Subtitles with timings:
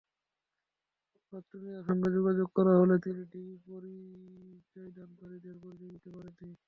[1.33, 6.55] বাচ্চু মিয়ার সঙ্গে যোগাযোগ করা হলে তিনি ডিবি পরিচয়দানকারীদের পরিচয় দিতে পারেননি।